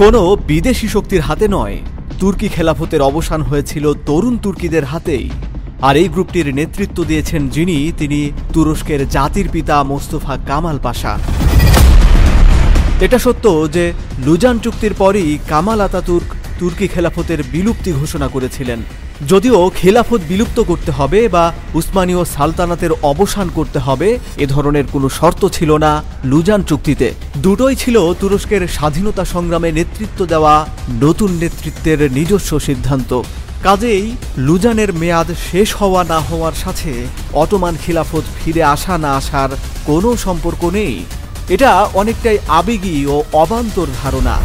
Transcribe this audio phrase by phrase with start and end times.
[0.00, 1.76] কোনো বিদেশি শক্তির হাতে নয়।
[2.20, 5.30] তুর্কি খেলাফতের অবসান হয়েছিল তরুণ তুর্কিদের হাতেই।
[5.82, 11.18] আর এই গ্রুপটির নেতৃত্ব দিয়েছেন যিনি, তিনি তুরস্কের জাতির পিতা মোস্তফা কামাল পাশা।
[13.00, 13.92] এটা সত্য যে
[14.26, 18.80] লুজান চুক্তির পরই কামাল আতাতুর্ক তুর্কি খেলাফতের বিলুপ্তি ঘোষণা করেছিলেন।
[19.28, 21.44] যদিও খেলাফত বিলুপ্ত করতে হবে বা
[21.78, 24.08] উসমানীয় সালতানাতের অবসান করতে হবে,
[24.44, 25.92] এ ধরনের কোনো শর্ত ছিল না
[26.24, 30.54] লুজান চুক্তিতে। দুটোই ছিল তুরস্কের স্বাধীনতা সংগ্রামে নেতৃত্ব দেওয়া
[31.04, 33.10] নতুন নেতৃত্বের নিজস্ব সিদ্ধান্ত।
[33.66, 34.04] কাজেই
[34.46, 36.92] লুজানের মেয়াদ শেষ হওয়া না হওয়ার সাথে
[37.42, 39.50] অটোমান খিলাফত ফিরে আসা না আসার
[39.88, 40.94] কোনো সম্পর্ক নেই।
[41.54, 44.36] এটা অনেকটাই আবেগী ও অবান্তর ধারণা।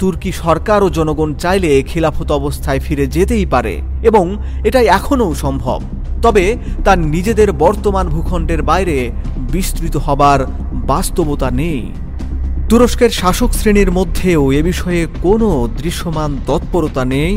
[0.00, 3.74] তুর্কি সরকার ও জনগণ চাইলে খিলাফত অবস্থায় ফিরে যেতেই পারে,
[4.08, 4.24] এবং
[4.68, 5.80] এটাই এখনও সম্ভব।
[6.24, 6.44] তবে
[6.84, 8.96] তার নিজেদের বর্তমান ভূখণ্ডের বাইরে
[9.52, 10.40] বিস্তৃত হবার
[10.90, 11.82] বাস্তবতা নেই।
[12.68, 15.48] তুরস্কের শাসক শ্রেণির মধ্যেও এ বিষয়ে কোনো
[15.80, 17.34] দৃশ্যমান তৎপরতা নেই,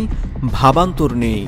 [0.57, 1.41] ভাবান্তর নেই।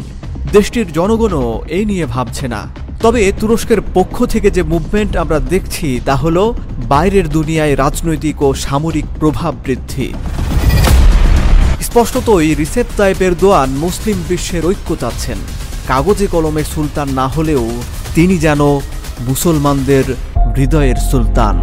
[0.56, 1.46] দেশটির জনগণও
[1.78, 2.62] এই নিয়ে ভাবছে না।
[3.04, 6.38] তবে তুরস্কের পক্ষ থেকে যে মুভমেন্ট আমরা দেখছি তা হল,
[6.92, 10.08] বাইরের দুনিয়ায় রাজনৈতিক ও সামরিক প্রভাব বৃদ্ধি।
[11.94, 15.38] স্পষ্টতই রিসেপ তাইপের দোয়ান মুসলিম বিশ্বের ঐক্য চাচ্ছেন।
[15.88, 17.70] কাগজে কলমে সুলতান না হলেও
[18.16, 18.62] তিনি যেন
[19.20, 20.04] মুসলমানদের
[20.58, 21.56] হৃদয়ের সুলতান।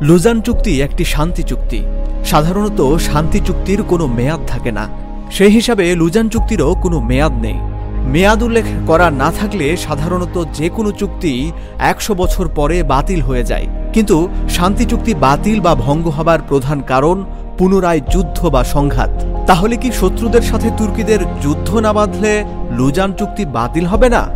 [0.00, 1.80] লুজান চুক্তি একটি শান্তি চুক্তি।
[2.24, 4.88] সাধারণত শান্তি চুক্তির কোনো মেয়াদ থাকে না।
[5.32, 7.58] সেই হিসাবে লুজান চুক্তিরও কোনো মেয়াদ নেই।
[8.04, 13.66] মেয়াদ উল্লেখ করা না থাকলে সাধারণত যে কোনো চুক্তি একশো বছর পরে বাতিল হয়ে যায়।
[13.92, 17.24] কিন্তু শান্তি চুক্তি বাতিল বা ভঙ্গ হবার প্রধান কারণ
[17.58, 23.86] পুনরায় যুদ্ধ বা সংঘাত। তাহলে কি শত্রুদের সাথে তুর্কিদের যুদ্ধ না বাঁধলে লুজান চুক্তি বাতিল
[23.86, 24.28] হবে না?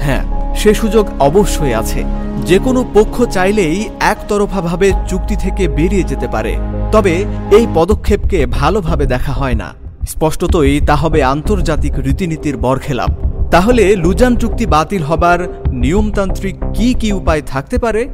[0.00, 2.04] হ্যাঁ সে সুযোগ অবশ্যই আছে।
[2.46, 6.56] যে কোনো পক্ষ চাইলেই একতরফাভাবে চুক্তি থেকে বেরিয়ে যেতে পারে।
[6.92, 13.10] তবে এই পদক্ষেপকে ভালোভাবে দেখা হয় না। স্পষ্টতই তা হবে আন্তর্জাতিক রীতিনীতির বরখেলাপ।
[13.50, 15.40] তাহলে লুজান চুক্তি বাতিল হবার
[15.72, 18.08] নিয়মতান্ত্রিক কি কি উপায় থাকতে পারে?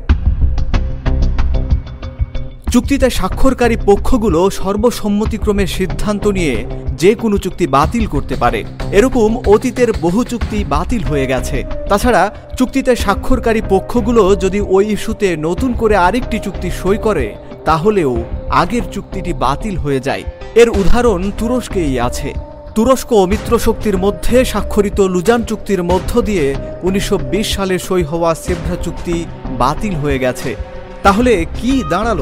[2.70, 6.64] চুক্তিতে স্বাক্ষরকারী পক্ষগুলো সর্বসম্মতিক্রমে সিদ্ধান্ত নিয়ে
[6.96, 12.22] যে কোনো চুক্তি বাতিল করতে পারে। এরকম অতীতের বহু চুক্তি বাতিল হয়ে গেছে। তাছাড়া
[12.58, 18.12] চুক্তিতে স্বাক্ষরকারী পক্ষগুলো যদি ওই ইস্যুতে নতুন করে আরেকটি চুক্তি সই করে, তাহলেও
[18.50, 20.24] আগের চুক্তিটি বাতিল হয়ে যায়।
[20.54, 22.30] এর উদাহরণ তুরস্কেই আছে।
[22.74, 28.76] তুরস্ক ও মিত্রশক্তির মধ্যে স্বাক্ষরিত লুজান চুক্তির মধ্য দিয়ে উনিশশো বিশ সালে সই হওয়া সেভ্রা
[28.76, 29.24] চুক্তি
[29.58, 30.56] বাতিল হয়ে গেছে।
[31.02, 32.20] তাহলে কি দাঁড়াল?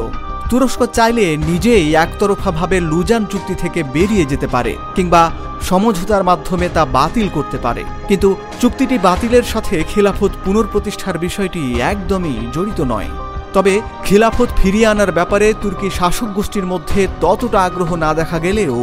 [0.51, 5.31] তুরস্ক চাইলে নিজেই একতরফাভাবে লুজান চুক্তি থেকে বেরিয়ে যেতে পারে, কিংবা
[5.69, 8.29] সমঝোতার মাধ্যমে তা বাতিল করতে পারে। কিন্তু
[8.61, 13.11] চুক্তিটি বাতিলের সাথে খিলাফত পুনর্প্রতিষ্ঠার বিষয়টি একদমই জড়িত নয়।
[13.53, 13.75] তবে
[14.05, 18.77] খিলাফত ফিরিয়ে আনার ব্যাপারে তুর্কি শাসক গোষ্ঠীর মধ্যে ততটা আগ্রহ না দেখা গেলেও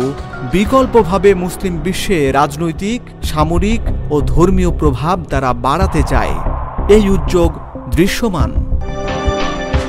[0.52, 6.36] বিকল্পভাবে মুসলিম বিশ্বে রাজনৈতিক, সামরিক ও ধর্মীয় প্রভাব তারা বাড়াতে চায়।
[6.96, 7.52] এই উদ্যোগ
[7.96, 8.52] দৃশ্যমান।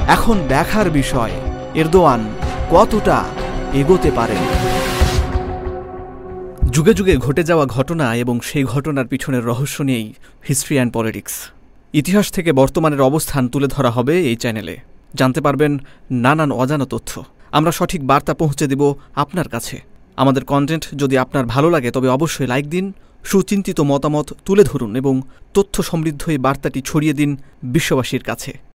[0.09, 1.34] এখন দেখার বিষয়,
[1.75, 2.21] এরদোয়ান
[2.71, 3.19] কতটা
[3.81, 4.43] এগোতে পারেন
[6.75, 10.09] যুগে যুগে ঘটে যাওয়া ঘটনা এবং সেই ঘটনার পিছনের রহস্য নিয়েই
[10.49, 11.34] হিস্ট্রি অ্যান্ড পলিটিক্স।
[11.93, 14.78] ইতিহাস থেকে বর্তমানের অবস্থান তুলে ধরা হবে এই চ্যানেলে।
[15.15, 15.78] জানতে পারবেন
[16.10, 19.82] নানান অজানা তথ্য। আমরা সঠিক বার্তা পৌঁছে দেব আপনার কাছে।
[20.16, 22.93] আমাদের কন্টেন্ট যদি আপনার ভালো লাগে, তবে অবশ্যই লাইক দিন,
[23.25, 25.22] সুচিন্তিত মতামত তুলে ধরুন এবং
[25.54, 28.59] তথ্য সমৃদ্ধ এই বার্তাটি ছড়িয়ে দিন বিশ্ববাসীর কাছে।